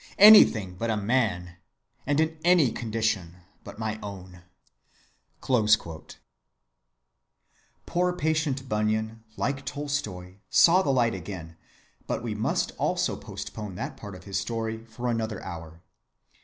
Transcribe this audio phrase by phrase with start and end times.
[0.17, 1.57] Anything but a man!
[2.07, 6.15] and in any condition but my own."(81)
[7.85, 11.55] Poor patient Bunyan, like Tolstoy, saw the light again,
[12.07, 15.83] but we must also postpone that part of his story to another hour.